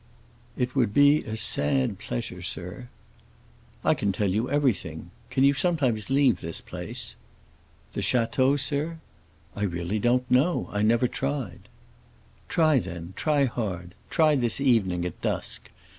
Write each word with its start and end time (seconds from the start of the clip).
"It 0.57 0.75
would 0.75 0.95
be 0.95 1.19
a 1.25 1.37
sad 1.37 1.99
pleasure, 1.99 2.41
sir." 2.41 2.87
"I 3.85 3.93
can 3.93 4.11
tell 4.11 4.27
you 4.31 4.49
everything. 4.49 5.11
Can 5.29 5.43
you 5.43 5.53
sometimes 5.53 6.09
leave 6.09 6.41
this 6.41 6.59
place?" 6.59 7.15
"The 7.93 8.01
château, 8.01 8.59
sir? 8.59 8.97
I 9.55 9.61
really 9.61 9.99
don't 9.99 10.25
know. 10.27 10.67
I 10.71 10.81
never 10.81 11.07
tried." 11.07 11.69
"Try, 12.49 12.79
then; 12.79 13.13
try 13.15 13.45
hard. 13.45 13.93
Try 14.09 14.35
this 14.35 14.59
evening, 14.59 15.05
at 15.05 15.21
dusk. 15.21 15.69